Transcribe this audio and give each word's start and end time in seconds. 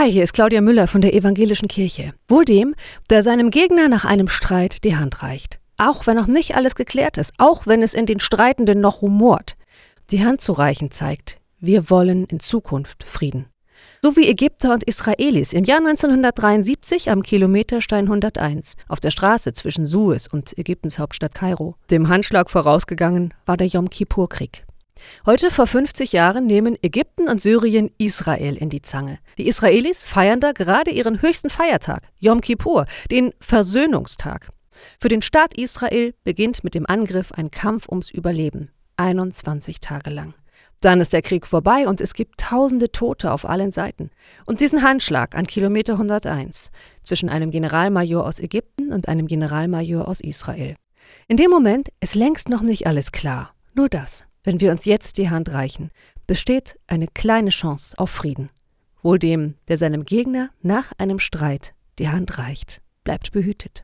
Hi, 0.00 0.10
hier 0.10 0.24
ist 0.24 0.32
Claudia 0.32 0.62
Müller 0.62 0.86
von 0.86 1.02
der 1.02 1.12
Evangelischen 1.12 1.68
Kirche. 1.68 2.14
Wohl 2.26 2.46
dem, 2.46 2.74
der 3.10 3.22
seinem 3.22 3.50
Gegner 3.50 3.86
nach 3.90 4.06
einem 4.06 4.28
Streit 4.28 4.82
die 4.82 4.96
Hand 4.96 5.22
reicht. 5.22 5.60
Auch 5.76 6.06
wenn 6.06 6.16
noch 6.16 6.26
nicht 6.26 6.56
alles 6.56 6.74
geklärt 6.74 7.18
ist, 7.18 7.34
auch 7.36 7.66
wenn 7.66 7.82
es 7.82 7.92
in 7.92 8.06
den 8.06 8.18
Streitenden 8.18 8.80
noch 8.80 9.02
rumort. 9.02 9.56
Die 10.10 10.24
Hand 10.24 10.40
zu 10.40 10.54
reichen 10.54 10.90
zeigt, 10.90 11.36
wir 11.58 11.90
wollen 11.90 12.24
in 12.24 12.40
Zukunft 12.40 13.04
Frieden. 13.04 13.44
So 14.00 14.16
wie 14.16 14.26
Ägypter 14.26 14.72
und 14.72 14.84
Israelis 14.84 15.52
im 15.52 15.64
Jahr 15.64 15.80
1973 15.80 17.10
am 17.10 17.22
Kilometerstein 17.22 18.06
101 18.06 18.76
auf 18.88 19.00
der 19.00 19.10
Straße 19.10 19.52
zwischen 19.52 19.86
Suez 19.86 20.28
und 20.32 20.56
Ägyptens 20.56 20.98
Hauptstadt 20.98 21.34
Kairo. 21.34 21.74
Dem 21.90 22.08
Handschlag 22.08 22.48
vorausgegangen 22.48 23.34
war 23.44 23.58
der 23.58 23.66
Yom 23.66 23.90
Kippur-Krieg. 23.90 24.64
Heute 25.26 25.50
vor 25.50 25.66
50 25.66 26.12
Jahren 26.12 26.46
nehmen 26.46 26.76
Ägypten 26.82 27.28
und 27.28 27.40
Syrien 27.40 27.90
Israel 27.98 28.56
in 28.56 28.70
die 28.70 28.82
Zange. 28.82 29.18
Die 29.38 29.46
Israelis 29.48 30.04
feiern 30.04 30.40
da 30.40 30.52
gerade 30.52 30.90
ihren 30.90 31.22
höchsten 31.22 31.50
Feiertag, 31.50 32.02
Yom 32.18 32.40
Kippur, 32.40 32.86
den 33.10 33.32
Versöhnungstag. 33.40 34.50
Für 34.98 35.08
den 35.08 35.22
Staat 35.22 35.56
Israel 35.56 36.14
beginnt 36.24 36.64
mit 36.64 36.74
dem 36.74 36.86
Angriff 36.86 37.32
ein 37.32 37.50
Kampf 37.50 37.88
ums 37.88 38.10
Überleben, 38.10 38.70
21 38.96 39.80
Tage 39.80 40.10
lang. 40.10 40.34
Dann 40.80 41.02
ist 41.02 41.12
der 41.12 41.20
Krieg 41.20 41.46
vorbei 41.46 41.86
und 41.86 42.00
es 42.00 42.14
gibt 42.14 42.40
tausende 42.40 42.90
Tote 42.90 43.32
auf 43.32 43.46
allen 43.46 43.70
Seiten. 43.70 44.10
Und 44.46 44.60
diesen 44.60 44.82
Handschlag 44.82 45.36
an 45.36 45.46
Kilometer 45.46 45.94
101 45.94 46.70
zwischen 47.04 47.28
einem 47.28 47.50
Generalmajor 47.50 48.26
aus 48.26 48.40
Ägypten 48.40 48.90
und 48.92 49.06
einem 49.06 49.26
Generalmajor 49.26 50.08
aus 50.08 50.20
Israel. 50.20 50.76
In 51.28 51.36
dem 51.36 51.50
Moment 51.50 51.90
ist 52.00 52.14
längst 52.14 52.48
noch 52.48 52.62
nicht 52.62 52.86
alles 52.86 53.12
klar. 53.12 53.54
Nur 53.74 53.90
das. 53.90 54.24
Wenn 54.42 54.60
wir 54.60 54.70
uns 54.70 54.84
jetzt 54.86 55.18
die 55.18 55.28
Hand 55.28 55.52
reichen, 55.52 55.90
besteht 56.26 56.78
eine 56.86 57.08
kleine 57.08 57.50
Chance 57.50 57.98
auf 57.98 58.10
Frieden. 58.10 58.50
Wohl 59.02 59.18
dem, 59.18 59.54
der 59.68 59.78
seinem 59.78 60.04
Gegner 60.04 60.50
nach 60.62 60.92
einem 60.98 61.18
Streit 61.18 61.74
die 61.98 62.08
Hand 62.08 62.38
reicht, 62.38 62.80
bleibt 63.04 63.32
behütet. 63.32 63.78